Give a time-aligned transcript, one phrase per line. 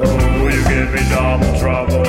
[0.00, 1.02] Oh, you give me
[1.58, 2.04] trouble.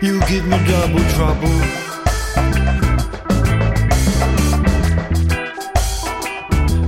[0.00, 1.58] You give me double trouble.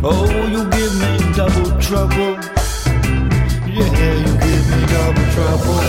[0.05, 2.39] Oh, you give me double trouble.
[3.67, 5.81] Yeah, you give me double trouble.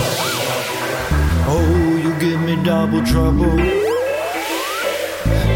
[1.52, 3.89] Oh, you give me double trouble.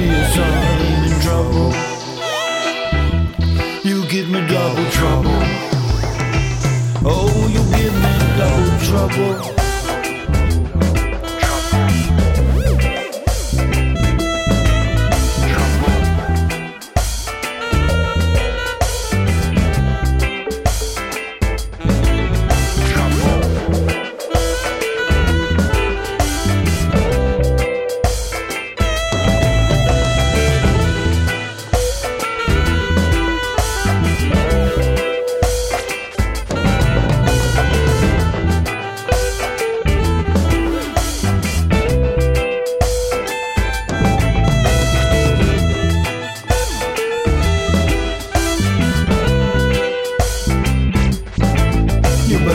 [0.05, 1.71] Yes, I'm in trouble.
[3.89, 5.39] You give me double trouble.
[7.05, 9.62] Oh, you give me double trouble.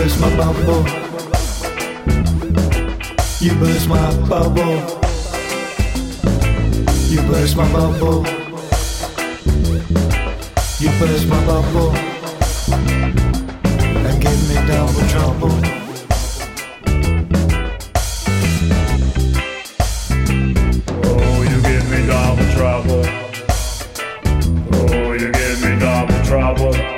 [0.09, 0.85] Burst my bubble.
[3.41, 4.77] You burst my bubble.
[7.09, 8.27] You burst my bubble.
[10.81, 11.95] You burst my bubble.
[14.07, 15.55] And give me double trouble.
[21.05, 23.05] Oh, you give me double trouble.
[24.73, 26.98] Oh, you give me double trouble.